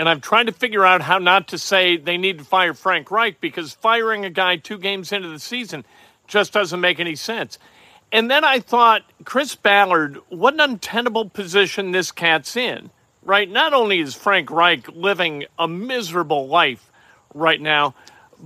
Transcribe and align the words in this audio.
and 0.00 0.08
I'm 0.08 0.22
trying 0.22 0.46
to 0.46 0.52
figure 0.52 0.82
out 0.82 1.02
how 1.02 1.18
not 1.18 1.48
to 1.48 1.58
say 1.58 1.98
they 1.98 2.16
need 2.16 2.38
to 2.38 2.44
fire 2.44 2.72
Frank 2.72 3.10
Reich 3.10 3.38
because 3.38 3.74
firing 3.74 4.24
a 4.24 4.30
guy 4.30 4.56
two 4.56 4.78
games 4.78 5.12
into 5.12 5.28
the 5.28 5.38
season 5.38 5.84
just 6.26 6.54
doesn't 6.54 6.80
make 6.80 6.98
any 6.98 7.14
sense. 7.14 7.58
And 8.10 8.30
then 8.30 8.42
I 8.42 8.60
thought, 8.60 9.02
Chris 9.24 9.54
Ballard, 9.54 10.16
what 10.30 10.54
an 10.54 10.60
untenable 10.60 11.28
position 11.28 11.92
this 11.92 12.12
cat's 12.12 12.56
in, 12.56 12.88
right? 13.24 13.46
Not 13.46 13.74
only 13.74 14.00
is 14.00 14.14
Frank 14.14 14.50
Reich 14.50 14.88
living 14.88 15.44
a 15.58 15.68
miserable 15.68 16.48
life 16.48 16.90
right 17.34 17.60
now, 17.60 17.94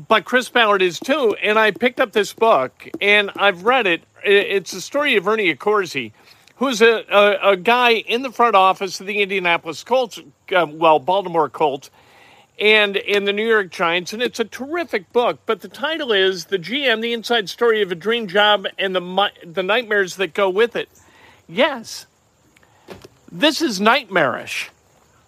but 0.09 0.25
Chris 0.25 0.49
Ballard 0.49 0.83
is 0.83 0.99
too. 0.99 1.37
And 1.41 1.57
I 1.57 1.71
picked 1.71 2.01
up 2.01 2.11
this 2.11 2.33
book 2.33 2.91
and 3.01 3.31
I've 3.37 3.65
read 3.65 3.87
it. 3.87 4.03
It's 4.25 4.73
the 4.73 4.81
story 4.81 5.15
of 5.15 5.29
Ernie 5.29 5.55
Accorsi 5.55 6.11
who's 6.57 6.81
a, 6.81 7.05
a, 7.11 7.53
a, 7.53 7.57
guy 7.57 7.93
in 7.93 8.23
the 8.23 8.31
front 8.31 8.55
office 8.55 9.01
of 9.01 9.07
the 9.07 9.21
Indianapolis 9.21 9.83
Colts, 9.83 10.21
uh, 10.55 10.67
well, 10.69 10.99
Baltimore 10.99 11.49
Colts, 11.49 11.91
and 12.59 12.97
in 12.97 13.25
the 13.25 13.33
New 13.33 13.47
York 13.47 13.71
Giants. 13.71 14.13
And 14.13 14.23
it's 14.23 14.39
a 14.39 14.45
terrific 14.45 15.13
book, 15.13 15.41
but 15.47 15.61
the 15.61 15.69
title 15.69 16.13
is 16.13 16.47
The 16.47 16.59
GM, 16.59 17.01
The 17.01 17.13
Inside 17.13 17.49
Story 17.49 17.83
of 17.83 17.91
a 17.91 17.97
Dream 17.97 18.29
Job 18.29 18.67
and 18.79 18.95
the, 18.95 19.31
the 19.45 19.63
Nightmares 19.63 20.17
That 20.17 20.35
Go 20.35 20.49
With 20.49 20.77
It. 20.77 20.89
Yes, 21.49 22.07
this 23.31 23.61
is 23.61 23.81
nightmarish 23.81 24.71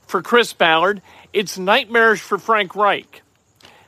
for 0.07 0.23
Chris 0.23 0.53
Ballard. 0.53 1.03
It's 1.33 1.59
nightmarish 1.59 2.21
for 2.21 2.39
Frank 2.39 2.77
Reich. 2.77 3.23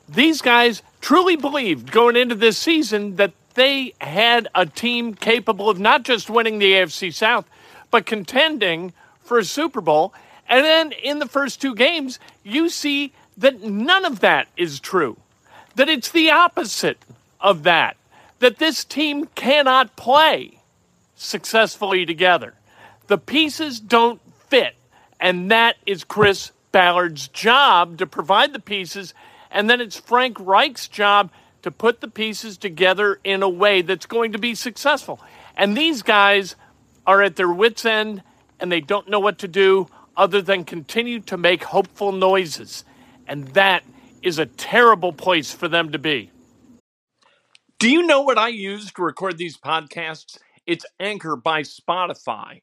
These 0.09 0.43
guys 0.43 0.83
truly 1.01 1.37
believed 1.37 1.93
going 1.93 2.17
into 2.17 2.35
this 2.35 2.59
season 2.59 3.17
that 3.17 3.33
they 3.59 3.95
had 4.01 4.49
a 4.55 4.67
team 4.67 5.15
capable 5.15 5.69
of 5.69 5.79
not 5.79 6.05
just 6.05 6.31
winning 6.31 6.59
the 6.59 6.73
AFC 6.73 7.13
South, 7.13 7.49
but 7.91 8.07
contending 8.07 8.93
for 9.23 9.39
a 9.39 9.45
Super 9.45 9.81
Bowl. 9.81 10.15
And 10.49 10.65
then 10.65 10.93
in 10.93 11.19
the 11.19 11.27
first 11.27 11.61
two 11.61 11.75
games, 11.75 12.19
you 12.43 12.69
see 12.69 13.13
that 13.37 13.63
none 13.63 14.05
of 14.05 14.21
that 14.21 14.49
is 14.57 14.81
true, 14.81 15.17
that 15.75 15.89
it's 15.89 16.11
the 16.11 16.31
opposite 16.31 16.99
of 17.41 17.65
that, 17.65 17.97
that 18.39 18.59
this 18.59 18.85
team 18.85 19.27
cannot 19.35 19.97
play 19.97 20.61
successfully 21.17 22.07
together. 22.07 22.55
The 23.09 23.19
pieces 23.19 23.81
don't 23.81 24.21
fit. 24.49 24.75
And 25.21 25.51
that 25.51 25.77
is 25.85 26.05
Chris 26.05 26.53
Ballard's 26.71 27.29
job 27.29 27.99
to 27.99 28.07
provide 28.07 28.53
the 28.53 28.61
pieces. 28.61 29.15
And 29.51 29.69
then 29.69 29.81
it's 29.81 29.99
Frank 29.99 30.39
Reich's 30.39 30.87
job 30.89 31.31
to 31.63 31.71
put 31.71 32.01
the 32.01 32.09
pieces 32.09 32.57
together 32.57 33.21
in 33.25 33.43
a 33.43 33.49
way 33.49 33.83
that's 33.83 34.07
going 34.07 34.33
to 34.33 34.39
be 34.39 34.55
successful. 34.55 35.21
And 35.57 35.77
these 35.77 36.03
guys 36.03 36.57
are 37.07 37.23
at 37.23 37.37
their 37.37 37.51
wits' 37.51 37.85
end 37.85 38.23
and 38.61 38.71
they 38.71 38.81
don't 38.81 39.09
know 39.09 39.21
what 39.21 39.39
to 39.39 39.49
do 39.49 39.89
other 40.17 40.43
than 40.43 40.65
continue 40.65 41.21
to 41.21 41.37
make 41.37 41.65
hopeful 41.65 42.13
noises. 42.13 42.85
And 43.27 43.49
that 43.49 43.85
is 44.23 44.39
a 44.39 44.47
terrible 44.47 45.13
place 45.13 45.53
for 45.53 45.69
them 45.69 45.93
to 45.93 45.99
be. 45.99 46.31
Do 47.79 47.89
you 47.89 48.07
know 48.07 48.23
what 48.23 48.39
I 48.39 48.49
use 48.49 48.91
to 48.93 49.03
record 49.03 49.39
these 49.39 49.57
podcasts? 49.57 50.39
It's 50.67 50.85
Anchor 50.99 51.37
by 51.37 51.63
Spotify. 51.63 52.63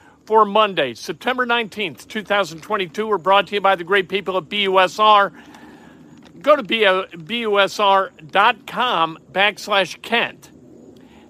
for 0.31 0.45
Monday, 0.45 0.93
September 0.93 1.45
19th, 1.45 2.07
2022. 2.07 3.05
We're 3.05 3.17
brought 3.17 3.47
to 3.47 3.55
you 3.55 3.59
by 3.59 3.75
the 3.75 3.83
great 3.83 4.07
people 4.07 4.37
at 4.37 4.45
BUSR. 4.45 5.33
Go 6.39 6.55
to 6.55 6.63
BUSR.com 6.63 7.59
backslash 9.33 10.01
Kent. 10.01 10.49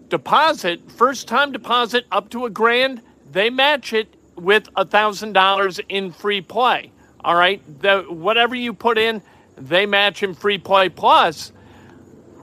Deposit, 0.09 0.91
first 0.91 1.27
time 1.27 1.51
deposit 1.51 2.05
up 2.11 2.29
to 2.29 2.45
a 2.45 2.51
grand, 2.51 3.01
they 3.31 3.49
match 3.49 3.91
it 3.91 4.15
with 4.35 4.69
a 4.75 4.85
$1,000 4.85 5.81
in 5.89 6.11
free 6.11 6.41
play. 6.41 6.91
All 7.21 7.33
right? 7.33 7.59
The, 7.81 8.01
whatever 8.07 8.53
you 8.53 8.71
put 8.71 8.99
in, 8.99 9.23
they 9.57 9.87
match 9.87 10.21
in 10.21 10.35
free 10.35 10.59
play. 10.59 10.89
Plus, 10.89 11.51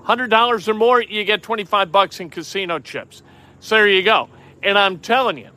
$100 0.02 0.66
or 0.66 0.74
more, 0.74 1.00
you 1.00 1.22
get 1.22 1.40
25 1.44 1.92
bucks 1.92 2.18
in 2.18 2.30
casino 2.30 2.80
chips. 2.80 3.22
So 3.60 3.76
there 3.76 3.86
you 3.86 4.02
go. 4.02 4.28
And 4.60 4.76
I'm 4.76 4.98
telling 4.98 5.38
you, 5.38 5.50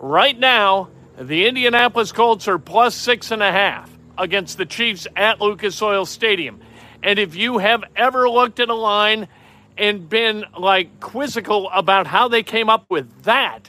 Right 0.00 0.38
now, 0.38 0.88
the 1.18 1.46
Indianapolis 1.46 2.10
Colts 2.10 2.48
are 2.48 2.58
plus 2.58 2.94
six 2.94 3.30
and 3.30 3.42
a 3.42 3.52
half 3.52 3.90
against 4.16 4.56
the 4.56 4.64
Chiefs 4.64 5.06
at 5.14 5.42
Lucas 5.42 5.80
Oil 5.82 6.06
Stadium. 6.06 6.58
And 7.02 7.18
if 7.18 7.36
you 7.36 7.58
have 7.58 7.84
ever 7.96 8.28
looked 8.28 8.60
at 8.60 8.70
a 8.70 8.74
line 8.74 9.28
and 9.76 10.08
been 10.08 10.46
like 10.58 11.00
quizzical 11.00 11.68
about 11.68 12.06
how 12.06 12.28
they 12.28 12.42
came 12.42 12.70
up 12.70 12.86
with 12.88 13.24
that, 13.24 13.68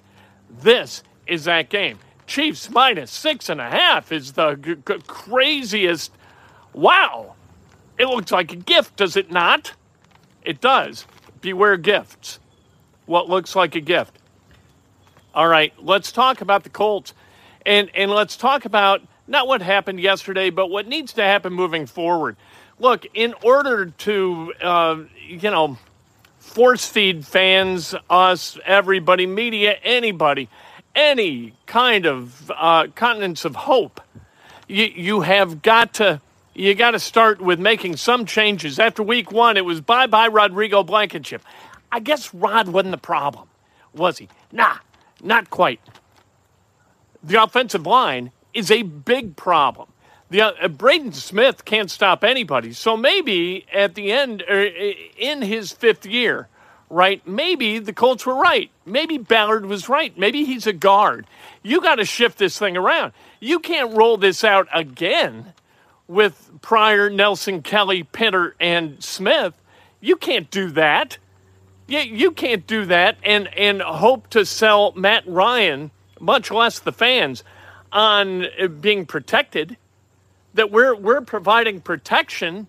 this 0.50 1.04
is 1.28 1.44
that 1.44 1.70
game. 1.70 2.00
Chiefs 2.28 2.70
minus 2.70 3.12
six 3.12 3.50
and 3.50 3.60
a 3.60 3.70
half 3.70 4.14
is 4.14 4.32
the 4.32 4.56
g- 4.56 4.76
g- 4.88 5.04
craziest. 5.08 6.14
Wow. 6.72 7.36
It 7.98 8.06
looks 8.06 8.32
like 8.32 8.54
a 8.54 8.56
gift, 8.56 8.96
does 8.96 9.18
it 9.18 9.32
not? 9.32 9.74
It 10.44 10.62
does. 10.62 11.06
Beware 11.42 11.76
gifts. 11.76 12.40
What 13.06 13.30
looks 13.30 13.54
like 13.54 13.76
a 13.76 13.82
gift. 13.82 14.18
All 15.34 15.48
right, 15.48 15.74
let's 15.80 16.12
talk 16.12 16.42
about 16.42 16.64
the 16.64 16.70
Colts, 16.70 17.14
and 17.66 17.90
and 17.96 18.12
let's 18.12 18.36
talk 18.36 18.66
about 18.66 19.02
not 19.28 19.48
what 19.48 19.62
happened 19.62 20.02
yesterday, 20.02 20.50
but 20.50 20.70
what 20.70 20.88
needs 20.88 21.14
to 21.14 21.24
happen 21.24 21.54
moving 21.54 21.86
forward. 21.86 22.36
Look, 22.80 23.06
in 23.14 23.34
order 23.42 23.86
to 24.00 24.54
uh, 24.62 24.98
you 25.26 25.50
know 25.50 25.78
force 26.38 26.86
feed 26.86 27.26
fans, 27.26 27.96
us, 28.10 28.60
everybody, 28.66 29.26
media, 29.26 29.78
anybody, 29.84 30.50
any 30.96 31.54
kind 31.66 32.06
of 32.06 32.52
uh, 32.54 32.88
continents 32.94 33.46
of 33.46 33.56
hope, 33.56 34.02
you 34.68 34.84
you 34.84 35.22
have 35.22 35.62
got 35.62 35.94
to 35.94 36.20
you 36.54 36.76
got 36.76 36.92
to 36.92 37.00
start 37.00 37.40
with 37.40 37.58
making 37.58 37.96
some 37.96 38.26
changes. 38.26 38.80
After 38.80 39.02
week 39.02 39.32
one, 39.32 39.56
it 39.56 39.64
was 39.64 39.80
bye 39.80 40.08
bye 40.08 40.28
Rodrigo 40.28 40.84
Blankenship. 40.84 41.42
I 41.90 42.02
guess 42.02 42.34
Rod 42.34 42.68
wasn't 42.68 42.92
the 42.92 42.98
problem, 42.98 43.48
was 43.94 44.18
he? 44.18 44.28
Nah, 44.52 44.76
not 45.22 45.50
quite. 45.50 45.80
The 47.24 47.42
offensive 47.42 47.86
line 47.86 48.32
is 48.54 48.72
a 48.72 48.82
big 48.84 49.36
problem. 49.36 49.90
The 50.30 50.42
uh, 50.42 50.68
Braden 50.70 51.12
Smith 51.14 51.66
can't 51.66 51.92
stop 51.92 52.24
anybody. 52.24 52.74
So 52.74 52.96
maybe 52.96 53.66
at 53.72 53.96
the 53.96 54.12
end, 54.12 54.44
er, 54.50 54.70
in 55.18 55.42
his 55.42 55.72
fifth 55.72 56.06
year, 56.06 56.48
right? 56.90 57.26
Maybe 57.28 57.80
the 57.80 57.94
Colts 57.94 58.26
were 58.26 58.36
right. 58.36 58.72
Maybe 58.86 59.18
Ballard 59.18 59.66
was 59.66 59.90
right. 59.90 60.18
Maybe 60.18 60.46
he's 60.46 60.68
a 60.68 60.74
guard. 60.74 61.28
You 61.64 61.82
got 61.82 61.96
to 61.96 62.06
shift 62.06 62.38
this 62.38 62.58
thing 62.58 62.78
around. 62.78 63.14
You 63.40 63.60
can't 63.60 63.96
roll 63.96 64.18
this 64.18 64.44
out 64.44 64.68
again 64.74 65.54
with 66.08 66.52
Pryor, 66.62 67.10
Nelson, 67.10 67.62
Kelly, 67.62 68.04
Pinter, 68.04 68.56
and 68.60 69.04
Smith. 69.04 69.54
You 70.00 70.16
can't 70.16 70.50
do 70.52 70.70
that. 70.72 71.18
You, 71.92 72.00
you 72.00 72.32
can't 72.32 72.66
do 72.66 72.86
that 72.86 73.18
and, 73.22 73.50
and 73.54 73.82
hope 73.82 74.30
to 74.30 74.46
sell 74.46 74.94
Matt 74.94 75.28
Ryan, 75.28 75.92
much 76.22 76.50
less 76.50 76.80
the 76.80 76.94
fans, 76.94 77.44
on 77.92 78.46
uh, 78.46 78.68
being 78.68 79.06
protected. 79.06 79.76
That 80.54 80.72
we're, 80.72 80.96
we're 80.96 81.20
providing 81.20 81.82
protection 81.82 82.68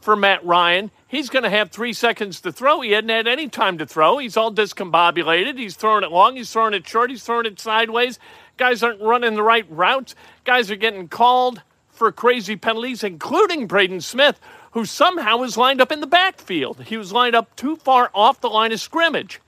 for 0.00 0.16
Matt 0.16 0.42
Ryan. 0.46 0.90
He's 1.06 1.28
going 1.28 1.42
to 1.42 1.50
have 1.50 1.72
three 1.72 1.92
seconds 1.92 2.40
to 2.40 2.52
throw. 2.52 2.80
He 2.80 2.92
hadn't 2.92 3.10
had 3.10 3.28
any 3.28 3.50
time 3.50 3.76
to 3.78 3.86
throw. 3.86 4.16
He's 4.16 4.34
all 4.34 4.50
discombobulated. 4.50 5.58
He's 5.58 5.76
throwing 5.76 6.02
it 6.02 6.10
long. 6.10 6.36
He's 6.36 6.50
throwing 6.50 6.72
it 6.72 6.88
short. 6.88 7.10
He's 7.10 7.22
throwing 7.22 7.44
it 7.44 7.60
sideways. 7.60 8.18
Guys 8.56 8.82
aren't 8.82 9.02
running 9.02 9.34
the 9.34 9.42
right 9.42 9.66
routes. 9.68 10.14
Guys 10.44 10.70
are 10.70 10.76
getting 10.76 11.08
called 11.08 11.60
for 11.90 12.10
crazy 12.10 12.56
penalties, 12.56 13.04
including 13.04 13.66
Braden 13.66 14.00
Smith, 14.00 14.40
who 14.74 14.84
somehow 14.84 15.36
was 15.36 15.56
lined 15.56 15.80
up 15.80 15.92
in 15.92 16.00
the 16.00 16.06
backfield. 16.06 16.82
He 16.82 16.96
was 16.96 17.12
lined 17.12 17.36
up 17.36 17.54
too 17.54 17.76
far 17.76 18.10
off 18.12 18.40
the 18.40 18.50
line 18.50 18.72
of 18.72 18.80
scrimmage 18.80 19.40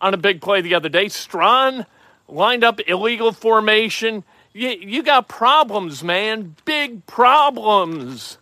on 0.00 0.12
a 0.12 0.18
big 0.18 0.42
play 0.42 0.60
the 0.60 0.74
other 0.74 0.90
day. 0.90 1.08
Strachan 1.08 1.86
lined 2.28 2.62
up 2.62 2.78
illegal 2.86 3.32
formation. 3.32 4.22
You, 4.52 4.68
you 4.68 5.02
got 5.02 5.28
problems, 5.28 6.04
man. 6.04 6.56
Big 6.66 7.06
problems. 7.06 8.36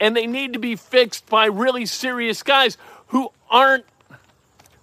And 0.00 0.16
they 0.16 0.26
need 0.26 0.54
to 0.54 0.58
be 0.58 0.74
fixed 0.74 1.26
by 1.26 1.46
really 1.46 1.84
serious 1.84 2.42
guys 2.42 2.76
who 3.08 3.30
aren't 3.50 3.84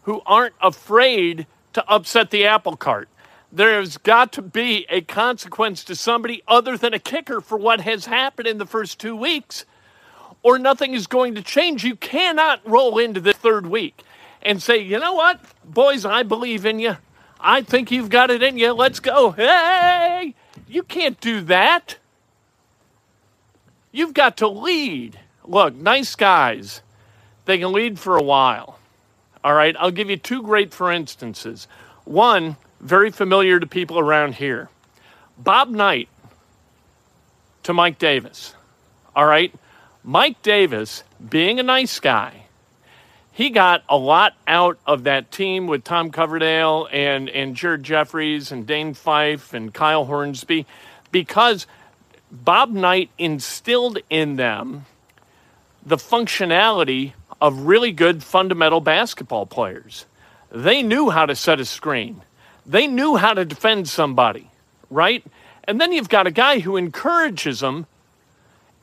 who 0.04 0.22
aren't 0.26 0.56
afraid 0.62 1.46
to 1.74 1.88
upset 1.88 2.32
the 2.32 2.46
apple 2.46 2.76
cart 2.76 3.10
there's 3.52 3.98
got 3.98 4.32
to 4.34 4.42
be 4.42 4.86
a 4.90 5.02
consequence 5.02 5.84
to 5.84 5.96
somebody 5.96 6.44
other 6.48 6.78
than 6.78 6.94
a 6.94 7.00
kicker 7.00 7.42
for 7.42 7.58
what 7.58 7.82
has 7.82 8.06
happened 8.06 8.48
in 8.48 8.60
the 8.60 8.66
first 8.66 9.00
two 9.00 9.16
weeks, 9.16 9.66
or 10.44 10.60
nothing 10.60 10.94
is 10.94 11.08
going 11.08 11.36
to 11.36 11.42
change. 11.42 11.84
You 11.84 11.96
cannot 11.96 12.68
roll 12.68 12.98
into 12.98 13.20
the 13.20 13.34
third 13.34 13.68
week 13.68 14.04
and 14.42 14.62
say, 14.62 14.78
you 14.78 15.00
know 15.00 15.14
what, 15.14 15.40
boys, 15.66 16.06
I 16.06 16.24
believe 16.24 16.66
in 16.66 16.80
you. 16.80 16.98
I 17.40 17.62
think 17.62 17.92
you've 17.92 18.10
got 18.10 18.32
it 18.32 18.44
in 18.44 18.58
you. 18.58 18.74
Let's 18.74 19.00
go. 19.00 19.32
Hey, 19.32 20.36
you 20.68 20.84
can't 20.84 21.20
do 21.20 21.42
that. 21.42 21.98
You've 23.92 24.14
got 24.14 24.38
to 24.38 24.48
lead. 24.48 25.20
Look, 25.46 25.74
nice 25.76 26.16
guys, 26.16 26.82
they 27.46 27.58
can 27.58 27.72
lead 27.72 27.98
for 27.98 28.18
a 28.18 28.24
while. 28.24 28.78
All 29.44 29.54
right, 29.54 29.76
I'll 29.80 29.92
give 29.92 30.10
you 30.10 30.18
two 30.18 30.44
great 30.44 30.74
for 30.74 30.92
instances. 30.92 31.68
One, 32.04 32.58
very 32.82 33.10
familiar 33.10 33.60
to 33.60 33.66
people 33.66 33.98
around 34.00 34.36
here. 34.36 34.70
Bob 35.38 35.70
Knight 35.70 36.10
to 37.64 37.74
Mike 37.74 37.98
Davis. 37.98 38.56
All 39.16 39.26
right. 39.26 39.54
Mike 40.04 40.42
Davis, 40.42 41.04
being 41.30 41.60
a 41.60 41.64
nice 41.64 42.00
guy, 42.00 42.46
he 43.32 43.50
got 43.50 43.84
a 43.88 43.98
lot 43.98 44.34
out 44.48 44.78
of 44.86 45.04
that 45.04 45.32
team 45.32 45.68
with 45.68 45.84
Tom 45.84 46.12
Coverdale 46.12 46.88
and, 46.92 47.30
and 47.30 47.56
Jared 47.56 47.84
Jeffries 47.84 48.52
and 48.52 48.68
Dane 48.68 48.94
Fife 48.94 49.54
and 49.54 49.74
Kyle 49.74 50.06
Hornsby 50.06 50.66
because 51.12 51.68
Bob 52.32 52.72
Knight 52.72 53.10
instilled 53.18 54.00
in 54.10 54.36
them 54.36 54.86
the 55.86 55.96
functionality 55.96 57.14
of 57.42 57.62
really 57.62 57.92
good 57.92 58.24
fundamental 58.24 58.82
basketball 58.82 59.46
players. 59.46 60.06
They 60.52 60.84
knew 60.84 61.10
how 61.10 61.26
to 61.26 61.36
set 61.36 61.60
a 61.60 61.66
screen. 61.66 62.22
They 62.66 62.88
knew 62.88 63.16
how 63.16 63.34
to 63.34 63.46
defend 63.46 63.88
somebody, 63.88 64.50
right? 64.90 65.24
And 65.64 65.80
then 65.80 65.92
you've 65.92 66.10
got 66.10 66.28
a 66.28 66.32
guy 66.32 66.60
who 66.60 66.78
encourages 66.78 67.62
them, 67.62 67.86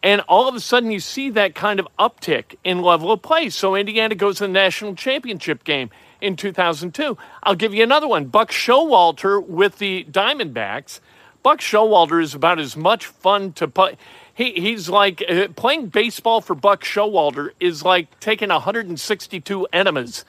and 0.07 0.21
all 0.29 0.49
of 0.49 0.55
a 0.55 0.61
sudden 0.61 0.93
you 0.93 1.01
see 1.01 1.31
that 1.31 1.57
kind 1.57 1.81
of 1.81 1.89
uptick 1.99 2.55
in 2.63 2.81
level 2.81 3.11
of 3.11 3.23
play. 3.23 3.51
So 3.51 3.75
Indiana 3.75 4.15
goes 4.15 4.37
to 4.37 4.45
the 4.45 4.53
national 4.53 4.95
championship 4.95 5.65
game 5.65 5.91
in 6.21 6.37
2002. 6.37 7.19
I'll 7.43 7.57
give 7.57 7.75
you 7.75 7.83
another 7.83 8.07
one. 8.07 8.27
Buck 8.27 8.53
Showalter 8.53 9.45
with 9.45 9.79
the 9.79 10.05
Diamondbacks. 10.05 11.01
Buck 11.43 11.59
Showalter 11.59 12.23
is 12.23 12.37
about 12.37 12.61
as 12.61 12.77
much 12.77 13.07
fun 13.07 13.53
to 13.55 13.67
play. 13.67 13.97
He, 14.33 14.53
he's 14.53 14.89
like 14.89 15.25
uh, 15.29 15.49
playing 15.57 15.89
baseball 15.89 16.41
for 16.41 16.55
Buck 16.55 16.85
Showalter 16.85 17.51
is 17.59 17.83
like 17.83 18.21
taking 18.21 18.51
162 18.51 19.67
enemas 19.73 20.25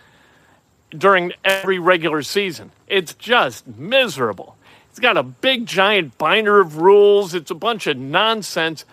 during 0.90 1.34
every 1.46 1.78
regular 1.78 2.24
season. 2.24 2.72
It's 2.88 3.14
just 3.14 3.68
miserable. 3.68 4.58
It's 4.90 5.00
got 5.00 5.18
a 5.18 5.24
big 5.24 5.68
giant 5.68 6.18
binder 6.18 6.60
of 6.60 6.78
rules. 6.78 7.36
It's 7.36 7.52
a 7.52 7.56
bunch 7.56 7.86
of 7.86 7.98
nonsense, 7.98 8.84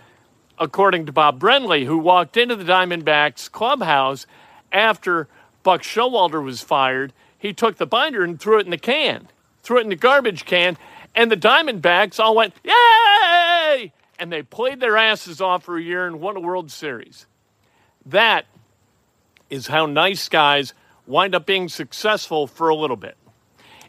according 0.59 1.07
to 1.07 1.13
Bob 1.13 1.41
Brenly, 1.41 1.87
who 1.87 1.99
walked 1.99 2.37
into 2.37 2.57
the 2.57 2.65
Diamondbacks 2.65 3.51
clubhouse 3.51 4.27
after 4.73 5.29
Buck 5.63 5.83
Showalter 5.83 6.43
was 6.43 6.61
fired. 6.61 7.13
He 7.39 7.53
took 7.53 7.77
the 7.77 7.87
binder 7.87 8.23
and 8.23 8.41
threw 8.41 8.59
it 8.59 8.65
in 8.65 8.71
the 8.71 8.79
can, 8.79 9.29
threw 9.63 9.79
it 9.79 9.83
in 9.83 9.89
the 9.89 9.97
garbage 9.97 10.45
can, 10.45 10.77
and 11.15 11.31
the 11.31 11.37
Diamondbacks 11.37 12.19
all 12.19 12.35
went, 12.35 12.55
Yay! 12.65 13.93
And 14.19 14.33
they 14.33 14.43
played 14.43 14.81
their 14.81 14.97
asses 14.97 15.41
off 15.41 15.65
for 15.65 15.77
a 15.77 15.83
year 15.83 16.07
and 16.07 16.21
won 16.21 16.37
a 16.37 16.41
World 16.41 16.71
Series. 16.71 17.27
That 18.07 18.47
is 19.51 19.67
how 19.67 19.87
nice 19.87 20.29
guys 20.29 20.73
wind 21.07 21.35
up 21.35 21.47
being 21.47 21.69
successful 21.69 22.47
for 22.47 22.69
a 22.69 22.75
little 22.75 22.97
bit. 22.97 23.17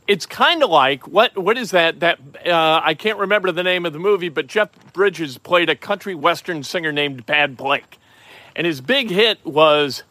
It's 0.08 0.28
kind 0.28 0.62
of 0.62 0.70
like 0.70 1.08
what 1.08 1.36
what 1.36 1.58
is 1.58 1.72
that 1.72 2.02
that 2.02 2.20
uh, 2.46 2.82
I 2.84 2.94
can't 2.94 3.18
remember 3.18 3.52
the 3.52 3.64
name 3.64 3.86
of 3.86 3.94
the 3.94 4.00
movie, 4.00 4.30
but 4.30 4.46
Jeff 4.46 4.70
Bridges 4.94 5.40
played 5.40 5.70
a 5.70 5.76
country 5.76 6.14
western 6.14 6.62
singer 6.64 6.92
named 6.92 7.26
Bad 7.26 7.58
Blake, 7.58 7.98
and 8.56 8.68
his 8.68 8.82
big 8.82 9.10
hit 9.10 9.44
was 9.44 10.04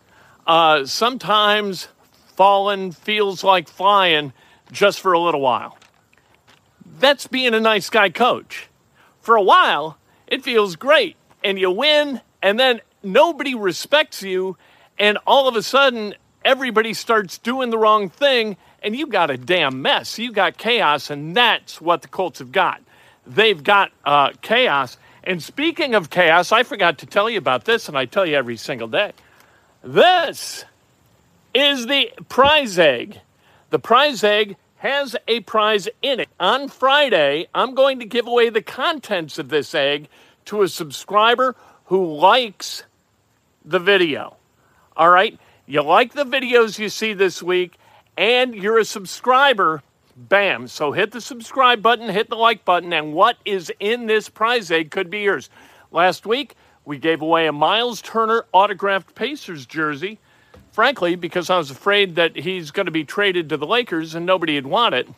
uh, 0.48 0.84
sometimes 0.84 1.88
falling 2.34 2.90
feels 2.90 3.44
like 3.44 3.68
flying 3.68 4.32
just 4.72 5.00
for 5.00 5.12
a 5.12 5.18
little 5.20 5.40
while. 5.40 5.78
That's 6.98 7.28
being 7.28 7.54
a 7.54 7.60
nice 7.60 7.88
guy 7.88 8.10
coach. 8.10 8.68
For 9.20 9.36
a 9.36 9.42
while, 9.42 9.96
it 10.26 10.42
feels 10.42 10.74
great, 10.74 11.16
and 11.44 11.58
you 11.58 11.70
win, 11.70 12.20
and 12.42 12.58
then 12.58 12.80
nobody 13.02 13.54
respects 13.54 14.22
you, 14.22 14.56
and 14.98 15.18
all 15.24 15.46
of 15.46 15.54
a 15.54 15.62
sudden 15.62 16.14
everybody 16.44 16.94
starts 16.94 17.38
doing 17.38 17.70
the 17.70 17.78
wrong 17.78 18.10
thing, 18.10 18.56
and 18.84 18.94
you 18.94 19.06
got 19.06 19.30
a 19.30 19.36
damn 19.36 19.82
mess. 19.82 20.18
You 20.18 20.30
got 20.30 20.58
chaos, 20.58 21.10
and 21.10 21.34
that's 21.36 21.80
what 21.80 22.02
the 22.02 22.08
Colts 22.08 22.38
have 22.38 22.52
got. 22.52 22.82
They've 23.26 23.62
got 23.62 23.90
uh, 24.04 24.32
chaos. 24.42 24.98
And 25.24 25.42
speaking 25.42 25.94
of 25.94 26.10
chaos, 26.10 26.52
I 26.52 26.62
forgot 26.62 26.98
to 26.98 27.06
tell 27.06 27.30
you 27.30 27.38
about 27.38 27.64
this, 27.64 27.88
and 27.88 27.96
I 27.96 28.04
tell 28.04 28.26
you 28.26 28.36
every 28.36 28.56
single 28.56 28.88
day. 28.88 29.12
This 29.82 30.64
is 31.54 31.86
the 31.86 32.12
prize 32.28 32.78
egg. 32.78 33.20
The 33.70 33.78
prize 33.78 34.22
egg 34.22 34.56
has 34.76 35.16
a 35.26 35.40
prize 35.40 35.88
in 36.02 36.20
it. 36.20 36.28
On 36.38 36.68
Friday, 36.68 37.48
I'm 37.54 37.74
going 37.74 38.00
to 38.00 38.04
give 38.04 38.26
away 38.26 38.50
the 38.50 38.62
contents 38.62 39.38
of 39.38 39.48
this 39.48 39.74
egg 39.74 40.08
to 40.44 40.60
a 40.62 40.68
subscriber 40.68 41.56
who 41.86 42.14
likes 42.14 42.82
the 43.64 43.78
video. 43.78 44.36
All 44.96 45.08
right? 45.08 45.38
you 45.66 45.82
like 45.82 46.12
the 46.12 46.24
videos 46.24 46.78
you 46.78 46.90
see 46.90 47.14
this 47.14 47.42
week, 47.42 47.78
and 48.16 48.54
you're 48.54 48.78
a 48.78 48.84
subscriber, 48.84 49.82
bam. 50.16 50.68
So 50.68 50.92
hit 50.92 51.12
the 51.12 51.20
subscribe 51.20 51.82
button, 51.82 52.08
hit 52.08 52.28
the 52.28 52.36
like 52.36 52.64
button, 52.64 52.92
and 52.92 53.12
what 53.12 53.36
is 53.44 53.72
in 53.80 54.06
this 54.06 54.28
prize 54.28 54.70
egg 54.70 54.90
could 54.90 55.10
be 55.10 55.20
yours. 55.20 55.50
Last 55.90 56.26
week, 56.26 56.56
we 56.84 56.98
gave 56.98 57.22
away 57.22 57.46
a 57.46 57.52
Miles 57.52 58.02
Turner 58.02 58.44
autographed 58.52 59.14
Pacers 59.14 59.66
jersey, 59.66 60.18
frankly, 60.72 61.16
because 61.16 61.50
I 61.50 61.56
was 61.56 61.70
afraid 61.70 62.16
that 62.16 62.36
he's 62.36 62.70
going 62.70 62.86
to 62.86 62.92
be 62.92 63.04
traded 63.04 63.48
to 63.50 63.56
the 63.56 63.66
Lakers 63.66 64.14
and 64.14 64.26
nobody 64.26 64.56
would 64.56 64.66
want 64.66 64.94
it. 64.94 65.08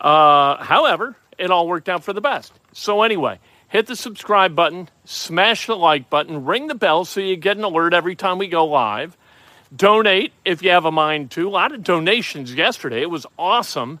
Uh, 0.00 0.62
however, 0.62 1.16
it 1.38 1.50
all 1.50 1.68
worked 1.68 1.88
out 1.88 2.04
for 2.04 2.12
the 2.12 2.20
best. 2.20 2.52
So, 2.72 3.02
anyway, 3.02 3.38
hit 3.68 3.86
the 3.86 3.96
subscribe 3.96 4.54
button, 4.54 4.88
smash 5.04 5.66
the 5.66 5.76
like 5.76 6.10
button, 6.10 6.44
ring 6.44 6.66
the 6.66 6.74
bell 6.74 7.04
so 7.04 7.20
you 7.20 7.36
get 7.36 7.56
an 7.56 7.64
alert 7.64 7.94
every 7.94 8.16
time 8.16 8.38
we 8.38 8.48
go 8.48 8.66
live. 8.66 9.16
Donate 9.74 10.32
if 10.44 10.62
you 10.62 10.70
have 10.70 10.84
a 10.84 10.92
mind 10.92 11.30
to. 11.32 11.48
A 11.48 11.50
lot 11.50 11.72
of 11.72 11.82
donations 11.82 12.54
yesterday. 12.54 13.02
It 13.02 13.10
was 13.10 13.26
awesome. 13.38 14.00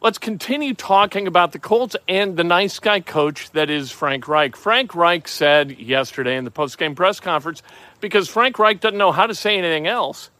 Let's 0.00 0.18
continue 0.18 0.72
talking 0.72 1.26
about 1.26 1.52
the 1.52 1.58
Colts 1.58 1.94
and 2.08 2.36
the 2.36 2.42
nice 2.42 2.78
guy 2.78 3.00
coach 3.00 3.50
that 3.50 3.68
is 3.68 3.90
Frank 3.90 4.26
Reich. 4.28 4.56
Frank 4.56 4.94
Reich 4.94 5.28
said 5.28 5.78
yesterday 5.78 6.36
in 6.36 6.44
the 6.44 6.50
post-game 6.50 6.94
press 6.94 7.20
conference, 7.20 7.62
because 8.00 8.26
Frank 8.26 8.58
Reich 8.58 8.80
doesn't 8.80 8.98
know 8.98 9.12
how 9.12 9.26
to 9.26 9.34
say 9.34 9.58
anything 9.58 9.86
else, 9.86 10.30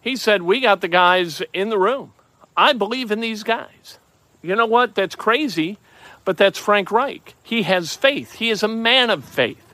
he 0.00 0.16
said, 0.16 0.42
We 0.42 0.60
got 0.60 0.80
the 0.80 0.88
guys 0.88 1.40
in 1.52 1.68
the 1.68 1.78
room. 1.78 2.12
I 2.56 2.72
believe 2.72 3.12
in 3.12 3.20
these 3.20 3.44
guys. 3.44 3.98
You 4.42 4.56
know 4.56 4.66
what? 4.66 4.94
That's 4.94 5.14
crazy, 5.14 5.78
but 6.24 6.36
that's 6.36 6.58
Frank 6.58 6.90
Reich. 6.90 7.34
He 7.42 7.62
has 7.62 7.94
faith, 7.94 8.34
he 8.34 8.50
is 8.50 8.62
a 8.62 8.68
man 8.68 9.08
of 9.10 9.24
faith. 9.24 9.72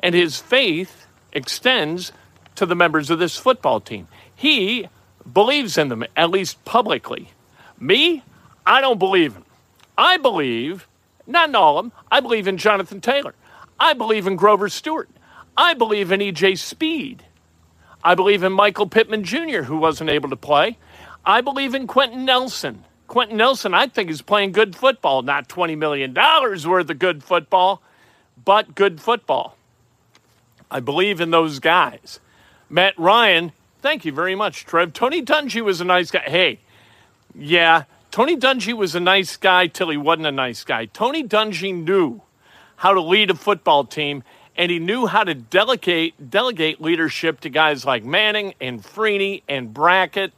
And 0.00 0.14
his 0.14 0.38
faith 0.38 1.06
extends 1.32 2.12
to 2.56 2.66
the 2.66 2.74
members 2.74 3.10
of 3.10 3.18
this 3.18 3.36
football 3.36 3.80
team. 3.80 4.08
He 4.34 4.88
believes 5.32 5.78
in 5.78 5.88
them, 5.88 6.04
at 6.16 6.30
least 6.30 6.64
publicly. 6.64 7.30
Me, 7.78 8.22
I 8.64 8.80
don't 8.80 8.98
believe 8.98 9.34
him. 9.34 9.44
I 9.98 10.16
believe, 10.16 10.86
not 11.26 11.48
in 11.48 11.54
all 11.54 11.78
of 11.78 11.84
them, 11.84 11.92
I 12.10 12.20
believe 12.20 12.46
in 12.46 12.58
Jonathan 12.58 13.00
Taylor. 13.00 13.34
I 13.78 13.92
believe 13.92 14.26
in 14.26 14.36
Grover 14.36 14.68
Stewart. 14.68 15.08
I 15.56 15.74
believe 15.74 16.12
in 16.12 16.20
EJ 16.20 16.58
Speed. 16.58 17.24
I 18.04 18.14
believe 18.14 18.42
in 18.42 18.52
Michael 18.52 18.86
Pittman 18.88 19.24
Jr., 19.24 19.62
who 19.62 19.78
wasn't 19.78 20.10
able 20.10 20.30
to 20.30 20.36
play. 20.36 20.78
I 21.24 21.40
believe 21.40 21.74
in 21.74 21.86
Quenton 21.86 22.24
Nelson. 22.24 22.84
Quenton 23.08 23.36
Nelson, 23.36 23.74
I 23.74 23.86
think, 23.86 24.10
is 24.10 24.22
playing 24.22 24.52
good 24.52 24.76
football. 24.76 25.22
Not 25.22 25.48
$20 25.48 25.76
million 25.76 26.14
worth 26.14 26.90
of 26.90 26.98
good 26.98 27.22
football, 27.24 27.82
but 28.44 28.74
good 28.74 29.00
football. 29.00 29.56
I 30.70 30.80
believe 30.80 31.20
in 31.20 31.30
those 31.30 31.58
guys. 31.58 32.20
Matt 32.68 32.98
Ryan, 32.98 33.52
thank 33.80 34.04
you 34.04 34.12
very 34.12 34.34
much, 34.34 34.64
Trev. 34.64 34.92
Tony 34.92 35.22
Dungy 35.22 35.62
was 35.62 35.80
a 35.80 35.84
nice 35.84 36.10
guy. 36.10 36.24
Hey, 36.26 36.58
yeah, 37.34 37.84
Tony 38.10 38.36
Dungy 38.36 38.72
was 38.72 38.94
a 38.94 39.00
nice 39.00 39.36
guy 39.36 39.66
till 39.66 39.90
he 39.90 39.96
wasn't 39.96 40.26
a 40.26 40.32
nice 40.32 40.64
guy. 40.64 40.86
Tony 40.86 41.22
Dungy 41.22 41.74
knew 41.74 42.22
how 42.76 42.92
to 42.92 43.00
lead 43.00 43.30
a 43.30 43.34
football 43.34 43.84
team, 43.84 44.24
and 44.56 44.70
he 44.70 44.78
knew 44.78 45.06
how 45.06 45.22
to 45.22 45.34
delegate 45.34 46.30
delegate 46.30 46.80
leadership 46.80 47.40
to 47.40 47.50
guys 47.50 47.84
like 47.84 48.04
Manning 48.04 48.54
and 48.60 48.82
Freeney 48.82 49.42
and 49.48 49.72
Brackett. 49.72 50.32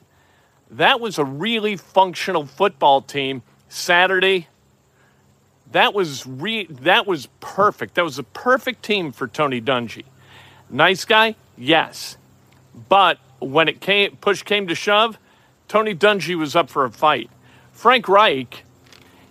That 0.70 1.00
was 1.00 1.18
a 1.18 1.24
really 1.24 1.76
functional 1.76 2.44
football 2.44 3.00
team. 3.00 3.42
Saturday, 3.70 4.48
that 5.72 5.94
was 5.94 6.26
re- 6.26 6.66
that 6.66 7.06
was 7.06 7.28
perfect. 7.40 7.94
That 7.94 8.04
was 8.04 8.18
a 8.18 8.22
perfect 8.22 8.82
team 8.82 9.12
for 9.12 9.26
Tony 9.26 9.60
Dungy. 9.60 10.04
Nice 10.68 11.04
guy, 11.04 11.36
yes, 11.58 12.16
but 12.88 13.18
when 13.40 13.68
it 13.68 13.80
came 13.80 14.16
push 14.16 14.42
came 14.42 14.68
to 14.68 14.74
shove, 14.74 15.18
Tony 15.68 15.94
Dungy 15.94 16.36
was 16.36 16.56
up 16.56 16.70
for 16.70 16.84
a 16.84 16.90
fight. 16.90 17.30
Frank 17.72 18.08
Reich, 18.08 18.64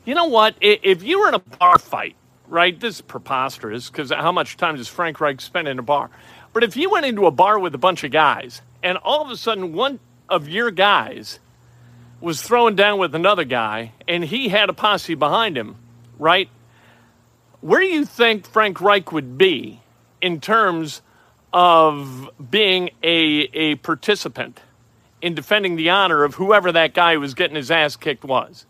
you 0.06 0.16
know 0.16 0.26
what? 0.26 0.56
If 0.62 1.04
you 1.04 1.20
were 1.20 1.30
in 1.30 1.34
a 1.36 1.40
bar 1.40 1.80
fight 1.80 2.16
right? 2.48 2.80
This 2.80 2.96
is 2.96 3.02
preposterous 3.02 3.90
because 3.90 4.12
how 4.12 4.32
much 4.32 4.58
time 4.58 4.78
does 4.78 4.88
Frank 4.88 5.20
Reich 5.20 5.42
spend 5.42 5.68
in 5.68 5.80
a 5.80 5.84
bar? 5.84 6.10
But 6.54 6.64
if 6.64 6.76
you 6.76 6.90
went 6.90 7.06
into 7.06 7.26
a 7.26 7.32
bar 7.32 7.60
with 7.60 7.76
a 7.76 7.78
bunch 7.78 8.04
of 8.04 8.12
guys 8.12 8.62
and 8.82 8.98
all 8.98 9.22
of 9.24 9.30
a 9.30 9.38
sudden 9.38 9.74
one 9.74 10.00
of 10.30 10.48
your 10.48 10.72
guys 10.72 11.40
was 12.20 12.42
throwing 12.42 12.76
down 12.76 12.98
with 13.00 13.14
another 13.14 13.44
guy 13.44 13.94
and 14.08 14.24
he 14.26 14.50
had 14.50 14.70
a 14.70 14.74
posse 14.74 15.14
behind 15.14 15.58
him, 15.58 15.76
right? 16.18 16.50
Where 17.62 17.82
do 17.82 17.88
you 17.88 18.06
think 18.06 18.48
Frank 18.48 18.82
Reich 18.82 19.12
would 19.12 19.38
be 19.38 19.82
in 20.22 20.40
terms 20.42 21.02
of 21.54 22.30
being 22.52 22.90
a, 23.04 23.50
a 23.54 23.76
participant 23.76 24.60
in 25.22 25.34
defending 25.34 25.76
the 25.76 25.90
honor 25.90 26.24
of 26.24 26.36
whoever 26.36 26.72
that 26.72 26.94
guy 26.94 27.14
who 27.14 27.20
was 27.20 27.34
getting 27.34 27.56
his 27.56 27.72
ass 27.72 27.96
kicked 27.96 28.24
was? 28.24 28.66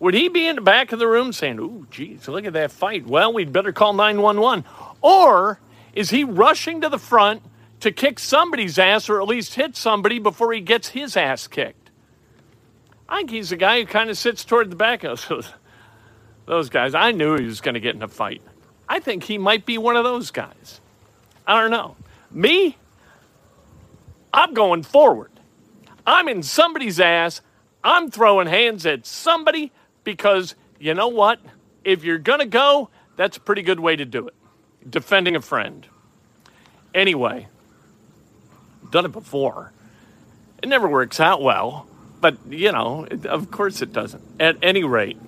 Would 0.00 0.14
he 0.14 0.28
be 0.28 0.46
in 0.46 0.56
the 0.56 0.62
back 0.62 0.92
of 0.92 0.98
the 0.98 1.08
room 1.08 1.32
saying, 1.32 1.58
Ooh, 1.58 1.86
geez, 1.90 2.28
look 2.28 2.44
at 2.44 2.52
that 2.52 2.70
fight? 2.70 3.06
Well, 3.06 3.32
we'd 3.32 3.52
better 3.52 3.72
call 3.72 3.92
911. 3.94 4.64
Or 5.00 5.58
is 5.92 6.10
he 6.10 6.22
rushing 6.22 6.80
to 6.82 6.88
the 6.88 6.98
front 6.98 7.42
to 7.80 7.90
kick 7.90 8.18
somebody's 8.18 8.78
ass 8.78 9.08
or 9.08 9.20
at 9.20 9.26
least 9.26 9.54
hit 9.54 9.76
somebody 9.76 10.18
before 10.18 10.52
he 10.52 10.60
gets 10.60 10.88
his 10.88 11.16
ass 11.16 11.48
kicked? 11.48 11.90
I 13.08 13.18
think 13.18 13.30
he's 13.30 13.50
the 13.50 13.56
guy 13.56 13.80
who 13.80 13.86
kind 13.86 14.10
of 14.10 14.18
sits 14.18 14.44
toward 14.44 14.70
the 14.70 14.76
back 14.76 15.02
of 15.02 15.26
those 16.46 16.68
guys. 16.68 16.94
I 16.94 17.10
knew 17.10 17.36
he 17.36 17.44
was 17.44 17.60
going 17.60 17.74
to 17.74 17.80
get 17.80 17.96
in 17.96 18.02
a 18.02 18.08
fight. 18.08 18.42
I 18.88 19.00
think 19.00 19.24
he 19.24 19.38
might 19.38 19.66
be 19.66 19.78
one 19.78 19.96
of 19.96 20.04
those 20.04 20.30
guys. 20.30 20.80
I 21.46 21.60
don't 21.60 21.70
know. 21.70 21.96
Me, 22.30 22.76
I'm 24.32 24.54
going 24.54 24.82
forward. 24.82 25.30
I'm 26.06 26.28
in 26.28 26.42
somebody's 26.42 27.00
ass. 27.00 27.40
I'm 27.82 28.10
throwing 28.10 28.46
hands 28.46 28.86
at 28.86 29.06
somebody 29.06 29.72
because 30.04 30.54
you 30.78 30.94
know 30.94 31.08
what? 31.08 31.40
If 31.84 32.04
you're 32.04 32.18
going 32.18 32.40
to 32.40 32.46
go, 32.46 32.90
that's 33.16 33.36
a 33.36 33.40
pretty 33.40 33.62
good 33.62 33.80
way 33.80 33.96
to 33.96 34.04
do 34.04 34.28
it. 34.28 34.34
Defending 34.88 35.36
a 35.36 35.40
friend. 35.40 35.86
Anyway, 36.94 37.48
done 38.90 39.04
it 39.04 39.12
before. 39.12 39.72
It 40.62 40.68
never 40.68 40.88
works 40.88 41.20
out 41.20 41.42
well, 41.42 41.86
but 42.20 42.36
you 42.48 42.72
know, 42.72 43.06
of 43.24 43.50
course 43.50 43.82
it 43.82 43.92
doesn't. 43.92 44.22
At 44.40 44.56
any 44.62 44.84
rate, 44.84 45.18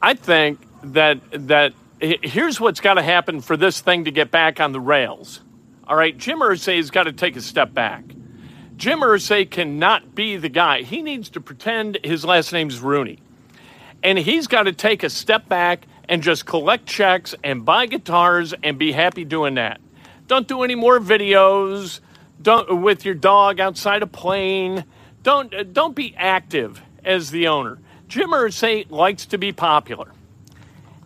I 0.00 0.14
think 0.14 0.60
that 0.82 1.18
that 1.48 1.74
here's 2.00 2.60
what's 2.60 2.80
got 2.80 2.94
to 2.94 3.02
happen 3.02 3.40
for 3.40 3.56
this 3.56 3.80
thing 3.80 4.04
to 4.04 4.10
get 4.10 4.30
back 4.30 4.60
on 4.60 4.72
the 4.72 4.80
rails. 4.80 5.40
All 5.86 5.96
right, 5.96 6.16
Jim 6.16 6.40
Irsay 6.40 6.76
has 6.76 6.90
got 6.90 7.04
to 7.04 7.12
take 7.12 7.36
a 7.36 7.42
step 7.42 7.74
back. 7.74 8.04
Jim 8.76 9.00
Irsay 9.00 9.50
cannot 9.50 10.14
be 10.14 10.36
the 10.36 10.48
guy. 10.48 10.82
He 10.82 11.02
needs 11.02 11.28
to 11.30 11.40
pretend 11.40 11.98
his 12.02 12.24
last 12.24 12.52
name's 12.52 12.80
Rooney. 12.80 13.18
And 14.02 14.18
he's 14.18 14.46
got 14.46 14.62
to 14.62 14.72
take 14.72 15.02
a 15.02 15.10
step 15.10 15.48
back 15.48 15.86
and 16.08 16.22
just 16.22 16.46
collect 16.46 16.86
checks 16.86 17.34
and 17.44 17.64
buy 17.64 17.86
guitars 17.86 18.54
and 18.62 18.78
be 18.78 18.92
happy 18.92 19.24
doing 19.24 19.54
that. 19.54 19.80
Don't 20.26 20.48
do 20.48 20.62
any 20.62 20.74
more 20.74 20.98
videos. 21.00 22.00
Don't 22.40 22.82
with 22.82 23.04
your 23.04 23.14
dog 23.14 23.60
outside 23.60 24.02
a 24.02 24.06
plane. 24.06 24.84
Don't 25.22 25.72
don't 25.72 25.94
be 25.94 26.14
active 26.16 26.82
as 27.04 27.30
the 27.30 27.48
owner. 27.48 27.78
Jim 28.08 28.30
Irsay 28.30 28.90
likes 28.90 29.26
to 29.26 29.38
be 29.38 29.52
popular. 29.52 30.12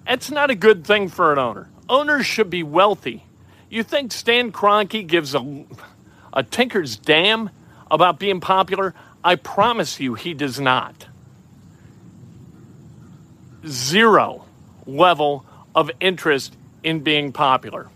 That's 0.06 0.30
not 0.30 0.50
a 0.50 0.54
good 0.54 0.86
thing 0.86 1.08
for 1.08 1.32
an 1.32 1.38
owner. 1.38 1.68
Owners 1.88 2.26
should 2.26 2.50
be 2.50 2.62
wealthy. 2.62 3.24
You 3.70 3.82
think 3.82 4.12
Stan 4.12 4.50
Kroenke 4.50 5.06
gives 5.06 5.34
a, 5.34 5.64
a 6.32 6.42
tinker's 6.42 6.96
damn 6.96 7.50
about 7.90 8.18
being 8.18 8.40
popular? 8.40 8.94
I 9.22 9.36
promise 9.36 10.00
you 10.00 10.14
he 10.14 10.32
does 10.34 10.58
not 10.58 11.06
zero 13.66 14.44
level 14.86 15.44
of 15.74 15.90
interest 16.00 16.56
in 16.82 17.00
being 17.00 17.32
popular 17.32 17.88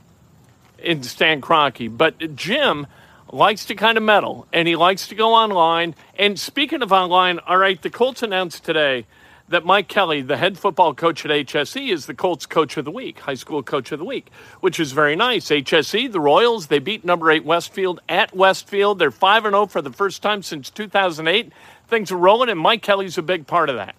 in 0.79 1.03
Stan 1.03 1.41
Kroenke. 1.41 1.97
But 1.97 2.37
Jim 2.37 2.87
likes 3.31 3.65
to 3.67 3.75
kind 3.75 3.97
of 3.97 4.05
meddle 4.05 4.47
and 4.53 4.69
he 4.69 4.77
likes 4.77 5.09
to 5.09 5.15
go 5.15 5.33
online. 5.33 5.95
And 6.19 6.39
speaking 6.39 6.83
of 6.83 6.93
online, 6.93 7.39
all 7.41 7.57
right, 7.57 7.81
the 7.81 7.91
Colts 7.91 8.23
announced 8.23 8.65
today 8.65 9.07
that 9.53 9.65
Mike 9.65 9.89
Kelly, 9.89 10.21
the 10.21 10.37
head 10.37 10.59
football 10.59 10.93
coach 10.93 11.25
at 11.25 11.31
HSE, 11.31 11.91
is 11.91 12.07
the 12.07 12.15
Colts 12.15 12.45
coach 12.45 12.77
of 12.77 12.85
the 12.85 12.91
week, 12.91 13.21
high 13.21 13.35
school 13.35 13.63
coach 13.63 13.93
of 13.93 13.99
the 13.99 14.05
week, 14.05 14.31
which 14.61 14.79
is 14.79 14.93
very 14.93 15.17
nice. 15.17 15.49
HSE, 15.49 16.13
the 16.13 16.21
Royals, 16.21 16.67
they 16.67 16.79
beat 16.79 17.05
number 17.05 17.31
eight 17.31 17.45
Westfield 17.45 18.01
at 18.09 18.35
Westfield. 18.35 18.99
They're 18.99 19.11
5 19.11 19.45
0 19.45 19.67
for 19.67 19.81
the 19.81 19.93
first 19.93 20.21
time 20.21 20.43
since 20.43 20.69
2008. 20.69 21.53
Things 21.89 22.11
are 22.13 22.17
rolling, 22.17 22.49
and 22.49 22.61
Mike 22.61 22.83
Kelly's 22.83 23.17
a 23.17 23.23
big 23.23 23.47
part 23.47 23.71
of 23.71 23.77
that 23.77 23.95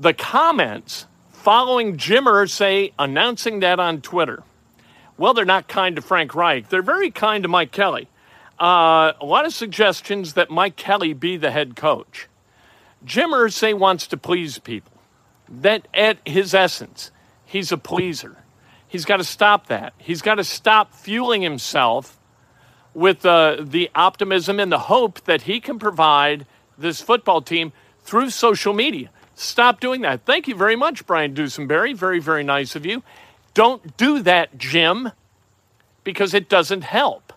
the 0.00 0.14
comments 0.14 1.06
following 1.28 1.98
Jim 1.98 2.24
Irsay 2.24 2.92
announcing 2.98 3.60
that 3.60 3.78
on 3.78 4.00
Twitter, 4.00 4.42
well, 5.18 5.34
they're 5.34 5.44
not 5.44 5.68
kind 5.68 5.96
to 5.96 6.02
Frank 6.02 6.34
Reich. 6.34 6.70
They're 6.70 6.82
very 6.82 7.10
kind 7.10 7.42
to 7.42 7.48
Mike 7.48 7.70
Kelly. 7.70 8.08
Uh, 8.58 9.12
a 9.20 9.24
lot 9.24 9.44
of 9.44 9.52
suggestions 9.52 10.32
that 10.34 10.50
Mike 10.50 10.76
Kelly 10.76 11.12
be 11.12 11.36
the 11.36 11.50
head 11.50 11.76
coach. 11.76 12.28
Jim 13.04 13.30
Irsay 13.30 13.74
wants 13.74 14.06
to 14.08 14.16
please 14.16 14.58
people. 14.58 14.92
That 15.48 15.88
at 15.94 16.18
his 16.26 16.54
essence, 16.54 17.10
he's 17.44 17.72
a 17.72 17.78
pleaser. 17.78 18.36
He's 18.86 19.04
got 19.04 19.18
to 19.18 19.24
stop 19.24 19.66
that. 19.66 19.94
He's 19.98 20.22
got 20.22 20.36
to 20.36 20.44
stop 20.44 20.94
fueling 20.94 21.42
himself 21.42 22.18
with 22.94 23.24
uh, 23.24 23.56
the 23.60 23.90
optimism 23.94 24.58
and 24.58 24.70
the 24.70 24.78
hope 24.78 25.20
that 25.22 25.42
he 25.42 25.60
can 25.60 25.78
provide 25.78 26.46
this 26.76 27.00
football 27.00 27.40
team 27.40 27.72
through 28.02 28.30
social 28.30 28.72
media. 28.72 29.10
Stop 29.34 29.80
doing 29.80 30.02
that. 30.02 30.24
Thank 30.24 30.48
you 30.48 30.54
very 30.54 30.76
much, 30.76 31.06
Brian 31.06 31.34
Dusenberry. 31.34 31.96
Very, 31.96 32.18
very 32.18 32.42
nice 32.42 32.76
of 32.76 32.84
you. 32.84 33.02
Don't 33.54 33.96
do 33.96 34.22
that, 34.22 34.58
Jim, 34.58 35.12
because 36.04 36.34
it 36.34 36.48
doesn't 36.48 36.82
help. 36.82 37.32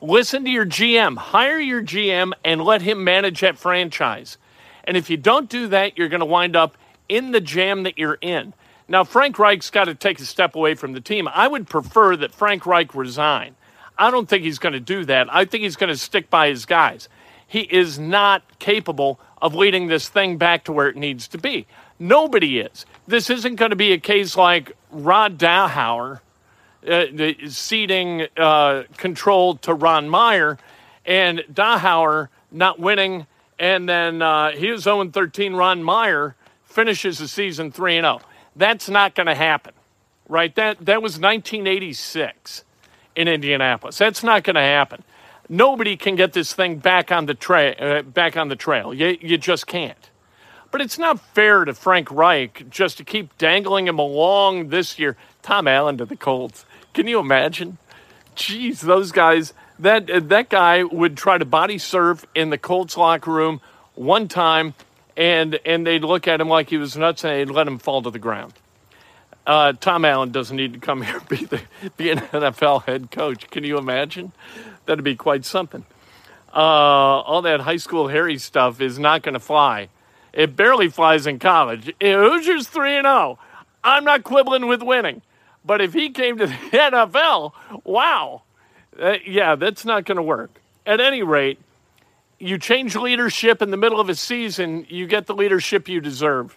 Listen 0.00 0.44
to 0.44 0.50
your 0.50 0.66
GM. 0.66 1.16
Hire 1.16 1.58
your 1.58 1.82
GM 1.82 2.32
and 2.44 2.62
let 2.62 2.82
him 2.82 3.04
manage 3.04 3.40
that 3.40 3.58
franchise. 3.58 4.38
And 4.84 4.96
if 4.96 5.10
you 5.10 5.16
don't 5.16 5.48
do 5.48 5.68
that, 5.68 5.96
you're 5.96 6.08
going 6.08 6.20
to 6.20 6.26
wind 6.26 6.56
up 6.56 6.76
in 7.08 7.30
the 7.32 7.40
jam 7.40 7.82
that 7.84 7.98
you're 7.98 8.18
in. 8.20 8.54
Now, 8.88 9.04
Frank 9.04 9.38
Reich's 9.38 9.70
got 9.70 9.84
to 9.84 9.94
take 9.94 10.20
a 10.20 10.24
step 10.24 10.54
away 10.54 10.74
from 10.74 10.92
the 10.92 11.00
team. 11.00 11.28
I 11.32 11.48
would 11.48 11.68
prefer 11.68 12.16
that 12.16 12.32
Frank 12.32 12.66
Reich 12.66 12.94
resign. 12.94 13.54
I 13.96 14.10
don't 14.10 14.28
think 14.28 14.44
he's 14.44 14.58
going 14.58 14.72
to 14.72 14.80
do 14.80 15.04
that. 15.04 15.32
I 15.32 15.44
think 15.44 15.62
he's 15.62 15.76
going 15.76 15.88
to 15.88 15.96
stick 15.96 16.28
by 16.30 16.48
his 16.48 16.66
guys. 16.66 17.08
He 17.46 17.60
is 17.60 17.98
not 17.98 18.42
capable 18.58 19.20
of 19.40 19.54
leading 19.54 19.86
this 19.86 20.08
thing 20.08 20.36
back 20.38 20.64
to 20.64 20.72
where 20.72 20.88
it 20.88 20.96
needs 20.96 21.28
to 21.28 21.38
be. 21.38 21.66
Nobody 21.98 22.58
is. 22.58 22.86
This 23.06 23.30
isn't 23.30 23.56
going 23.56 23.70
to 23.70 23.76
be 23.76 23.92
a 23.92 23.98
case 23.98 24.36
like 24.36 24.72
Rod 24.90 25.38
Dowhower 25.38 26.20
uh, 26.88 27.04
ceding 27.48 28.26
uh, 28.36 28.84
control 28.96 29.56
to 29.56 29.74
Ron 29.74 30.08
Meyer 30.08 30.58
and 31.04 31.44
Dowhower 31.52 32.28
not 32.50 32.78
winning, 32.78 33.26
and 33.58 33.88
then 33.88 34.22
uh, 34.22 34.52
he 34.52 34.70
was 34.70 34.82
0 34.82 35.10
13. 35.10 35.54
Ron 35.54 35.82
Meyer 35.82 36.36
finishes 36.64 37.18
the 37.18 37.28
season 37.28 37.70
3 37.72 37.94
0. 37.94 38.20
That's 38.56 38.88
not 38.88 39.14
going 39.14 39.26
to 39.26 39.34
happen, 39.34 39.72
right? 40.28 40.54
That, 40.54 40.84
that 40.84 41.02
was 41.02 41.18
1986 41.18 42.64
in 43.16 43.28
Indianapolis. 43.28 43.98
That's 43.98 44.22
not 44.22 44.44
going 44.44 44.56
to 44.56 44.60
happen 44.60 45.04
nobody 45.52 45.96
can 45.96 46.16
get 46.16 46.32
this 46.32 46.52
thing 46.52 46.78
back 46.78 47.12
on 47.12 47.26
the 47.26 47.34
trail. 47.34 47.74
Uh, 47.78 48.02
back 48.02 48.36
on 48.36 48.48
the 48.48 48.56
trail. 48.56 48.92
You, 48.92 49.18
you 49.20 49.38
just 49.38 49.66
can't. 49.66 50.10
But 50.70 50.80
it's 50.80 50.98
not 50.98 51.20
fair 51.34 51.64
to 51.66 51.74
Frank 51.74 52.10
Reich 52.10 52.68
just 52.70 52.96
to 52.96 53.04
keep 53.04 53.36
dangling 53.36 53.86
him 53.86 53.98
along 53.98 54.70
this 54.70 54.98
year. 54.98 55.16
Tom 55.42 55.68
Allen 55.68 55.98
to 55.98 56.06
the 56.06 56.16
Colts. 56.16 56.64
Can 56.94 57.06
you 57.06 57.18
imagine? 57.18 57.76
Jeez, 58.34 58.80
those 58.80 59.12
guys. 59.12 59.52
That 59.82 60.28
that 60.28 60.48
guy 60.48 60.84
would 60.84 61.16
try 61.16 61.38
to 61.38 61.44
body 61.44 61.78
surf 61.78 62.24
in 62.36 62.50
the 62.50 62.58
Colts 62.58 62.96
locker 62.96 63.32
room 63.32 63.60
one 63.96 64.28
time, 64.28 64.74
and 65.16 65.58
and 65.66 65.84
they'd 65.84 66.04
look 66.04 66.28
at 66.28 66.40
him 66.40 66.48
like 66.48 66.70
he 66.70 66.76
was 66.76 66.96
nuts, 66.96 67.24
and 67.24 67.32
they'd 67.32 67.52
let 67.52 67.66
him 67.66 67.78
fall 67.78 68.00
to 68.02 68.10
the 68.10 68.20
ground. 68.20 68.52
Uh, 69.44 69.72
Tom 69.72 70.04
Allen 70.04 70.30
doesn't 70.30 70.56
need 70.56 70.74
to 70.74 70.78
come 70.78 71.02
here 71.08 71.20
be 71.28 71.44
the 71.46 71.60
be 71.96 72.10
an 72.10 72.20
NFL 72.20 72.84
head 72.84 73.10
coach. 73.10 73.50
Can 73.50 73.64
you 73.64 73.76
imagine? 73.76 74.30
That'd 74.86 75.04
be 75.04 75.16
quite 75.16 75.44
something. 75.44 75.84
Uh, 76.54 76.58
all 76.58 77.42
that 77.42 77.60
high 77.60 77.76
school 77.76 78.06
Harry 78.06 78.38
stuff 78.38 78.80
is 78.80 79.00
not 79.00 79.22
going 79.22 79.34
to 79.34 79.40
fly. 79.40 79.88
It 80.32 80.54
barely 80.54 80.90
flies 80.90 81.26
in 81.26 81.40
college. 81.40 81.92
Hoosiers 82.00 82.68
three 82.68 82.96
and 82.96 83.04
zero. 83.04 83.38
Oh. 83.40 83.64
I'm 83.82 84.04
not 84.04 84.22
quibbling 84.22 84.68
with 84.68 84.80
winning, 84.80 85.22
but 85.64 85.80
if 85.80 85.92
he 85.92 86.10
came 86.10 86.38
to 86.38 86.46
the 86.46 86.52
NFL, 86.72 87.52
wow, 87.82 88.42
uh, 89.00 89.14
yeah, 89.26 89.54
that's 89.56 89.84
not 89.84 90.04
going 90.04 90.16
to 90.16 90.22
work. 90.22 90.60
At 90.84 91.00
any 91.00 91.22
rate, 91.22 91.58
you 92.38 92.58
change 92.58 92.96
leadership 92.96 93.62
in 93.62 93.70
the 93.70 93.76
middle 93.76 94.00
of 94.00 94.08
a 94.08 94.14
season, 94.14 94.86
you 94.88 95.06
get 95.06 95.26
the 95.26 95.34
leadership 95.34 95.88
you 95.88 96.00
deserve 96.00 96.56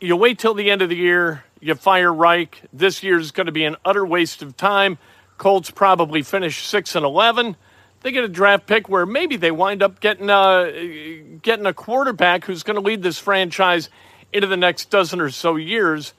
you 0.00 0.16
wait 0.16 0.38
till 0.38 0.54
the 0.54 0.70
end 0.70 0.82
of 0.82 0.88
the 0.88 0.96
year, 0.96 1.44
you 1.60 1.74
fire 1.74 2.12
Reich. 2.12 2.62
This 2.72 3.02
year 3.02 3.18
is 3.18 3.30
going 3.30 3.46
to 3.46 3.52
be 3.52 3.64
an 3.64 3.76
utter 3.84 4.04
waste 4.04 4.42
of 4.42 4.56
time. 4.56 4.98
Colts 5.36 5.70
probably 5.70 6.22
finish 6.22 6.66
6 6.66 6.96
and 6.96 7.04
11. 7.04 7.56
They 8.00 8.12
get 8.12 8.24
a 8.24 8.28
draft 8.28 8.66
pick 8.66 8.88
where 8.88 9.04
maybe 9.04 9.36
they 9.36 9.50
wind 9.50 9.82
up 9.82 10.00
getting 10.00 10.30
a, 10.30 11.22
getting 11.42 11.66
a 11.66 11.74
quarterback 11.74 12.46
who's 12.46 12.62
going 12.62 12.76
to 12.76 12.82
lead 12.82 13.02
this 13.02 13.18
franchise 13.18 13.90
into 14.32 14.46
the 14.46 14.56
next 14.56 14.88
dozen 14.88 15.20
or 15.20 15.30
so 15.30 15.56
years. 15.56 16.14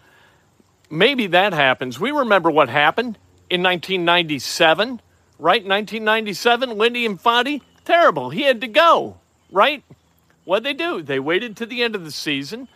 Maybe 0.92 1.28
that 1.28 1.54
happens. 1.54 2.00
We 2.00 2.12
remember 2.12 2.52
what 2.52 2.70
happened 2.70 3.18
in 3.52 3.62
1997, 3.62 5.02
right? 5.38 5.62
1997, 5.62 6.78
Lindy 6.78 7.06
Infante, 7.06 7.62
terrible. 7.86 8.30
He 8.30 8.44
had 8.44 8.62
to 8.62 8.68
go, 8.68 9.18
right? 9.52 9.84
What'd 10.46 10.66
they 10.66 10.74
do? 10.74 11.02
They 11.02 11.20
waited 11.20 11.58
to 11.58 11.66
the 11.66 11.84
end 11.84 11.96
of 11.96 12.04
the 12.04 12.12
season 12.12 12.68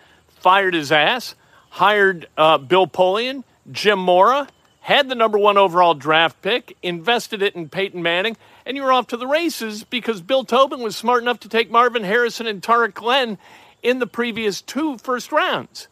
fired 0.45 0.75
his 0.75 0.91
ass, 0.91 1.33
hired 1.71 2.27
uh, 2.37 2.59
Bill 2.59 2.85
Polian, 2.85 3.43
Jim 3.71 3.97
Mora, 3.97 4.47
had 4.81 5.09
the 5.09 5.15
number 5.15 5.39
one 5.39 5.57
overall 5.57 5.95
draft 5.95 6.39
pick, 6.43 6.77
invested 6.83 7.41
it 7.41 7.55
in 7.55 7.67
Peyton 7.67 8.03
Manning, 8.03 8.37
and 8.63 8.77
you 8.77 8.83
were 8.83 8.91
off 8.91 9.07
to 9.07 9.17
the 9.17 9.25
races 9.25 9.83
because 9.83 10.21
Bill 10.21 10.43
Tobin 10.43 10.83
was 10.83 10.95
smart 10.95 11.23
enough 11.23 11.39
to 11.39 11.49
take 11.49 11.71
Marvin 11.71 12.03
Harrison 12.03 12.45
and 12.45 12.61
Tarik 12.61 12.93
Glenn 12.93 13.39
in 13.81 13.97
the 13.97 14.05
previous 14.05 14.61
two 14.61 14.99
first 14.99 15.31
rounds. 15.31 15.87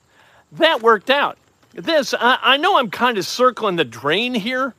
That 0.51 0.83
worked 0.83 1.09
out. 1.09 1.39
This, 1.73 2.13
I, 2.13 2.37
I 2.41 2.57
know 2.57 2.77
I'm 2.77 2.89
kind 2.89 3.17
of 3.17 3.25
circling 3.25 3.77
the 3.77 3.85
drain 3.85 4.33
here. 4.33 4.73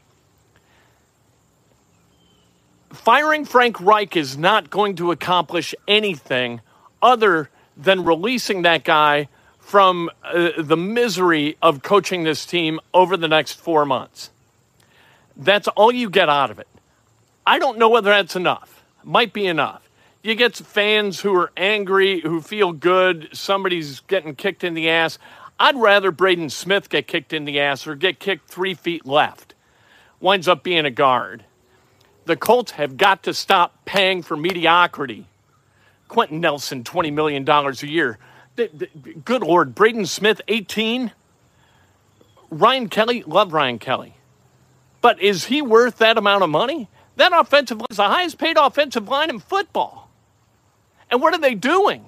Firing 2.91 3.45
Frank 3.45 3.81
Reich 3.81 4.17
is 4.17 4.39
not 4.39 4.71
going 4.71 4.97
to 4.97 5.11
accomplish 5.11 5.75
anything 5.89 6.61
other 7.03 7.51
than 7.77 8.05
releasing 8.05 8.63
that 8.63 8.85
guy 8.85 9.29
from 9.59 10.11
uh, 10.23 10.51
the 10.59 10.77
misery 10.77 11.57
of 11.61 11.83
coaching 11.83 12.23
this 12.23 12.47
team 12.47 12.79
over 12.93 13.17
the 13.17 13.27
next 13.27 13.55
four 13.55 13.85
months. 13.85 14.31
That's 15.37 15.67
all 15.69 15.91
you 15.91 16.09
get 16.09 16.29
out 16.29 16.51
of 16.51 16.61
it. 16.61 16.69
I 17.47 17.59
don't 17.59 17.79
know 17.79 17.89
whether 17.89 18.11
that's 18.11 18.37
enough. 18.37 18.85
Might 19.03 19.33
be 19.33 19.47
enough. 19.47 19.89
You 20.23 20.35
get 20.35 20.55
fans 20.55 21.21
who 21.21 21.35
are 21.35 21.51
angry, 21.57 22.21
who 22.21 22.41
feel 22.41 22.73
good, 22.73 23.29
somebody's 23.33 24.01
getting 24.01 24.35
kicked 24.35 24.65
in 24.65 24.75
the 24.75 24.89
ass. 24.89 25.19
I'd 25.59 25.77
rather 25.77 26.11
Braden 26.11 26.51
Smith 26.51 26.89
get 26.89 27.07
kicked 27.07 27.33
in 27.33 27.45
the 27.45 27.61
ass 27.61 27.87
or 27.87 27.95
get 27.95 28.19
kicked 28.19 28.49
three 28.51 28.75
feet 28.75 29.07
left. 29.07 29.55
Winds 30.21 30.49
up 30.49 30.63
being 30.63 30.85
a 30.85 30.91
guard. 30.91 31.45
The 32.25 32.37
Colts 32.37 32.73
have 32.73 32.97
got 32.97 33.23
to 33.25 33.35
stop 33.35 33.85
paying 33.85 34.23
for 34.23 34.37
mediocrity. 34.37 35.27
Quenton 36.09 36.41
Nelson, 36.41 36.83
$20 36.85 37.13
million 37.13 37.49
a 37.49 37.87
year 37.87 38.19
good 38.57 39.43
Lord, 39.43 39.75
Braden 39.75 40.07
Smith, 40.07 40.41
18. 40.49 41.13
Ryan 42.51 42.89
Kelly, 42.89 43.23
love 43.27 43.53
Ryan 43.53 43.79
Kelly. 43.79 44.15
But 45.01 45.21
is 45.21 45.47
he 45.47 45.61
worth 45.61 45.99
that 45.99 46.17
amount 46.17 46.43
of 46.45 46.51
money? 46.51 46.89
That 47.17 47.33
offensive 47.33 47.79
line 47.79 47.87
is 47.91 47.97
the 47.97 48.09
highest 48.09 48.39
paid 48.39 48.57
offensive 48.57 49.09
line 49.09 49.31
in 49.31 49.39
football. 49.39 50.11
And 51.11 51.21
what 51.21 51.35
are 51.35 51.41
they 51.41 51.55
doing? 51.55 52.05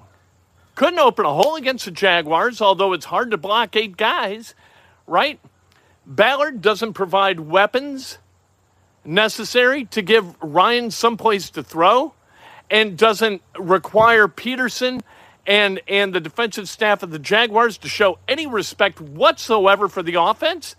Couldn't 0.77 0.99
open 0.99 1.25
a 1.25 1.33
hole 1.33 1.55
against 1.55 1.85
the 1.85 1.91
Jaguars, 1.91 2.61
although 2.61 2.93
it's 2.93 3.05
hard 3.05 3.31
to 3.31 3.37
block 3.37 3.75
eight 3.75 3.97
guys, 3.97 4.53
right? 5.07 5.39
Ballard 6.05 6.61
doesn't 6.61 6.93
provide 6.93 7.39
weapons 7.39 8.19
necessary 9.03 9.85
to 9.85 10.03
give 10.03 10.39
Ryan 10.39 10.91
someplace 10.91 11.49
to 11.49 11.63
throw 11.63 12.13
and 12.69 12.95
doesn't 12.95 13.41
require 13.57 14.27
Pederson 14.27 15.01
and 15.47 15.81
and 15.87 16.13
the 16.13 16.19
defensive 16.19 16.69
staff 16.69 17.01
of 17.01 17.09
the 17.09 17.17
Jaguars 17.17 17.79
to 17.79 17.89
show 17.89 18.19
any 18.27 18.45
respect 18.45 19.01
whatsoever 19.01 19.89
for 19.89 20.03
the 20.03 20.21
offense, 20.21 20.75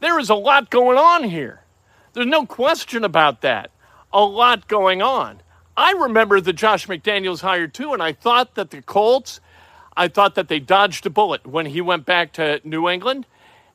there 0.00 0.18
is 0.18 0.30
a 0.30 0.34
lot 0.34 0.68
going 0.68 0.98
on 0.98 1.22
here. 1.22 1.60
There's 2.12 2.26
no 2.26 2.44
question 2.44 3.04
about 3.04 3.42
that. 3.42 3.70
A 4.12 4.24
lot 4.24 4.66
going 4.66 5.00
on. 5.00 5.42
I 5.76 5.92
remember 5.92 6.40
the 6.40 6.52
Josh 6.52 6.86
McDaniels 6.86 7.40
hired 7.42 7.74
too, 7.74 7.92
and 7.92 8.02
I 8.02 8.12
thought 8.12 8.54
that 8.54 8.70
the 8.70 8.80
Colts, 8.82 9.40
I 9.96 10.08
thought 10.08 10.34
that 10.36 10.48
they 10.48 10.58
dodged 10.58 11.04
a 11.06 11.10
bullet 11.10 11.46
when 11.46 11.66
he 11.66 11.80
went 11.80 12.06
back 12.06 12.32
to 12.34 12.60
New 12.64 12.88
England, 12.88 13.26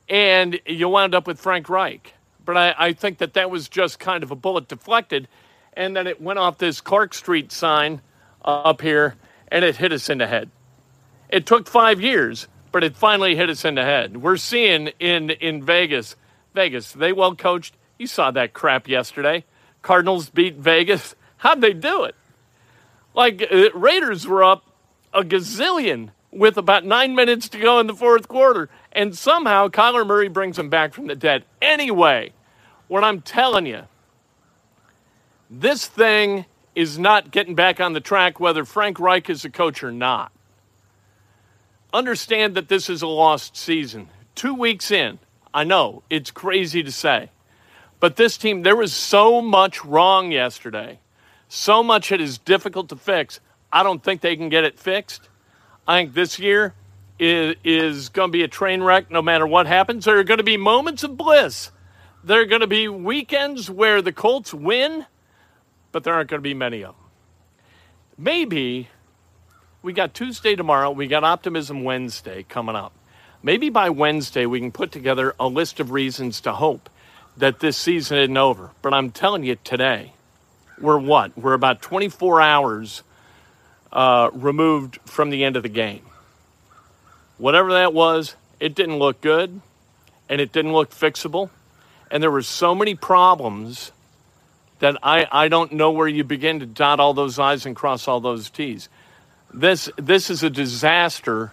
and 0.09 0.59
you 0.65 0.89
wound 0.89 1.13
up 1.13 1.27
with 1.27 1.39
Frank 1.39 1.69
Reich. 1.69 2.15
But 2.43 2.57
I, 2.57 2.75
I 2.77 2.93
think 2.93 3.19
that 3.19 3.35
that 3.35 3.51
was 3.51 3.69
just 3.69 3.99
kind 3.99 4.23
of 4.23 4.31
a 4.31 4.35
bullet 4.35 4.67
deflected, 4.67 5.27
and 5.73 5.95
then 5.95 6.07
it 6.07 6.19
went 6.19 6.39
off 6.39 6.57
this 6.57 6.81
Clark 6.81 7.13
Street 7.13 7.51
sign 7.51 8.01
up 8.43 8.81
here 8.81 9.15
and 9.49 9.63
it 9.63 9.75
hit 9.75 9.91
us 9.91 10.09
in 10.09 10.17
the 10.17 10.27
head. 10.27 10.49
It 11.29 11.45
took 11.45 11.67
five 11.67 12.01
years, 12.01 12.47
but 12.71 12.83
it 12.83 12.95
finally 12.95 13.35
hit 13.35 13.49
us 13.49 13.65
in 13.65 13.75
the 13.75 13.83
head. 13.83 14.17
We're 14.17 14.37
seeing 14.37 14.87
in 14.99 15.29
in 15.29 15.63
Vegas, 15.63 16.15
Vegas, 16.53 16.91
they 16.93 17.13
well 17.13 17.35
coached. 17.35 17.75
You 17.97 18.07
saw 18.07 18.31
that 18.31 18.53
crap 18.53 18.87
yesterday. 18.87 19.45
Cardinals 19.81 20.29
beat 20.29 20.55
Vegas. 20.55 21.15
How'd 21.41 21.61
they 21.61 21.73
do 21.73 22.03
it? 22.03 22.13
Like 23.15 23.41
uh, 23.51 23.71
Raiders 23.73 24.27
were 24.27 24.43
up 24.43 24.63
a 25.11 25.23
gazillion 25.23 26.11
with 26.31 26.55
about 26.55 26.85
nine 26.85 27.15
minutes 27.15 27.49
to 27.49 27.57
go 27.57 27.79
in 27.79 27.87
the 27.87 27.95
fourth 27.95 28.27
quarter, 28.27 28.69
and 28.91 29.17
somehow 29.17 29.67
Kyler 29.67 30.05
Murray 30.05 30.27
brings 30.27 30.57
them 30.57 30.69
back 30.69 30.93
from 30.93 31.07
the 31.07 31.15
dead. 31.15 31.43
Anyway, 31.59 32.31
what 32.87 33.03
I'm 33.03 33.21
telling 33.21 33.65
you, 33.65 33.81
this 35.49 35.87
thing 35.87 36.45
is 36.75 36.99
not 36.99 37.31
getting 37.31 37.55
back 37.55 37.79
on 37.79 37.93
the 37.93 37.99
track, 37.99 38.39
whether 38.39 38.63
Frank 38.63 38.99
Reich 38.99 39.27
is 39.27 39.43
a 39.43 39.49
coach 39.49 39.83
or 39.83 39.91
not. 39.91 40.31
Understand 41.91 42.53
that 42.53 42.69
this 42.69 42.87
is 42.87 43.01
a 43.01 43.07
lost 43.07 43.57
season. 43.57 44.09
Two 44.35 44.53
weeks 44.53 44.91
in, 44.91 45.17
I 45.55 45.63
know 45.63 46.03
it's 46.07 46.29
crazy 46.29 46.83
to 46.83 46.91
say, 46.91 47.31
but 47.99 48.15
this 48.15 48.37
team, 48.37 48.61
there 48.61 48.75
was 48.75 48.93
so 48.93 49.41
much 49.41 49.83
wrong 49.83 50.31
yesterday, 50.31 50.99
so 51.53 51.83
much 51.83 52.11
it 52.11 52.21
is 52.21 52.37
difficult 52.37 52.89
to 52.89 52.95
fix. 52.95 53.39
I 53.71 53.83
don't 53.83 54.03
think 54.03 54.21
they 54.21 54.35
can 54.35 54.49
get 54.49 54.63
it 54.63 54.79
fixed. 54.79 55.27
I 55.87 55.99
think 55.99 56.13
this 56.13 56.39
year 56.39 56.73
is, 57.19 57.55
is 57.63 58.09
going 58.09 58.29
to 58.29 58.31
be 58.31 58.43
a 58.43 58.47
train 58.47 58.81
wreck 58.81 59.11
no 59.11 59.21
matter 59.21 59.45
what 59.45 59.67
happens. 59.67 60.05
There 60.05 60.17
are 60.17 60.23
going 60.23 60.37
to 60.37 60.43
be 60.43 60.57
moments 60.57 61.03
of 61.03 61.17
bliss. 61.17 61.71
There 62.23 62.41
are 62.41 62.45
going 62.45 62.61
to 62.61 62.67
be 62.67 62.87
weekends 62.87 63.69
where 63.69 64.01
the 64.01 64.13
Colts 64.13 64.53
win 64.53 65.05
but 65.91 66.03
there 66.03 66.13
aren't 66.13 66.29
going 66.29 66.39
to 66.39 66.43
be 66.43 66.53
many 66.53 66.83
of 66.83 66.95
them. 66.95 67.05
Maybe 68.17 68.89
we 69.81 69.93
got 69.93 70.13
Tuesday 70.13 70.55
tomorrow, 70.55 70.91
we 70.91 71.07
got 71.07 71.23
Optimism 71.23 71.83
Wednesday 71.83 72.43
coming 72.43 72.75
up. 72.75 72.93
Maybe 73.43 73.69
by 73.69 73.89
Wednesday 73.89 74.45
we 74.45 74.59
can 74.59 74.71
put 74.71 74.91
together 74.91 75.35
a 75.39 75.47
list 75.47 75.79
of 75.79 75.91
reasons 75.91 76.41
to 76.41 76.53
hope 76.53 76.89
that 77.37 77.59
this 77.59 77.77
season 77.77 78.19
isn't 78.19 78.37
over. 78.37 78.71
But 78.81 78.93
I'm 78.93 79.11
telling 79.11 79.43
you 79.43 79.57
today, 79.63 80.13
we're 80.81 80.97
what? 80.97 81.37
We're 81.37 81.53
about 81.53 81.81
24 81.81 82.41
hours 82.41 83.03
uh, 83.91 84.29
removed 84.33 84.99
from 85.05 85.29
the 85.29 85.43
end 85.43 85.55
of 85.55 85.63
the 85.63 85.69
game. 85.69 86.03
Whatever 87.37 87.73
that 87.73 87.93
was, 87.93 88.35
it 88.59 88.75
didn't 88.75 88.97
look 88.97 89.21
good 89.21 89.61
and 90.29 90.41
it 90.41 90.51
didn't 90.51 90.73
look 90.73 90.91
fixable. 90.91 91.49
And 92.09 92.21
there 92.21 92.31
were 92.31 92.41
so 92.41 92.75
many 92.75 92.95
problems 92.95 93.91
that 94.79 94.97
I, 95.03 95.27
I 95.31 95.47
don't 95.47 95.73
know 95.73 95.91
where 95.91 96.07
you 96.07 96.23
begin 96.23 96.59
to 96.59 96.65
dot 96.65 96.99
all 96.99 97.13
those 97.13 97.39
I's 97.39 97.65
and 97.65 97.75
cross 97.75 98.07
all 98.07 98.19
those 98.19 98.49
T's. 98.49 98.89
This, 99.53 99.89
this 99.97 100.29
is 100.29 100.43
a 100.43 100.49
disaster, 100.49 101.51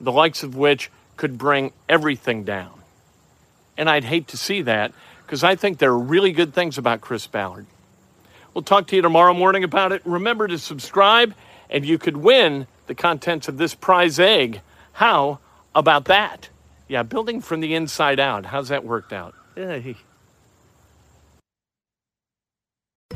the 0.00 0.12
likes 0.12 0.42
of 0.42 0.56
which 0.56 0.90
could 1.16 1.36
bring 1.36 1.72
everything 1.88 2.44
down. 2.44 2.72
And 3.76 3.88
I'd 3.88 4.04
hate 4.04 4.28
to 4.28 4.36
see 4.36 4.62
that 4.62 4.92
because 5.26 5.44
I 5.44 5.56
think 5.56 5.78
there 5.78 5.90
are 5.90 5.98
really 5.98 6.32
good 6.32 6.54
things 6.54 6.78
about 6.78 7.00
Chris 7.00 7.26
Ballard. 7.26 7.66
We'll 8.54 8.62
talk 8.62 8.88
to 8.88 8.96
you 8.96 9.02
tomorrow 9.02 9.32
morning 9.32 9.62
about 9.62 9.92
it. 9.92 10.02
Remember 10.04 10.48
to 10.48 10.58
subscribe, 10.58 11.34
and 11.68 11.84
you 11.86 11.98
could 11.98 12.16
win 12.16 12.66
the 12.86 12.94
contents 12.94 13.46
of 13.46 13.58
this 13.58 13.74
prize 13.74 14.18
egg. 14.18 14.60
How 14.92 15.38
about 15.74 16.06
that? 16.06 16.48
Yeah, 16.88 17.04
building 17.04 17.40
from 17.40 17.60
the 17.60 17.74
inside 17.74 18.18
out. 18.18 18.46
How's 18.46 18.68
that 18.68 18.84
worked 18.84 19.12
out? 19.12 19.34